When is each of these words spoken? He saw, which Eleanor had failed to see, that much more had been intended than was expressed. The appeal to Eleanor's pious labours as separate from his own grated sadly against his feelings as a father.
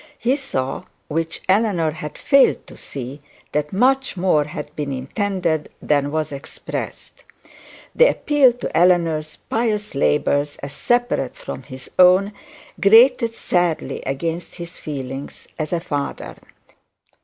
He 0.17 0.35
saw, 0.35 0.85
which 1.09 1.43
Eleanor 1.47 1.91
had 1.91 2.17
failed 2.17 2.65
to 2.65 2.75
see, 2.75 3.21
that 3.51 3.71
much 3.71 4.17
more 4.17 4.45
had 4.45 4.75
been 4.75 4.91
intended 4.91 5.69
than 5.79 6.09
was 6.11 6.31
expressed. 6.31 7.23
The 7.93 8.09
appeal 8.09 8.53
to 8.53 8.75
Eleanor's 8.75 9.35
pious 9.37 9.93
labours 9.93 10.55
as 10.63 10.73
separate 10.73 11.35
from 11.35 11.61
his 11.61 11.91
own 11.99 12.33
grated 12.79 13.35
sadly 13.35 14.01
against 14.01 14.55
his 14.55 14.79
feelings 14.79 15.47
as 15.59 15.71
a 15.71 15.79
father. 15.79 16.35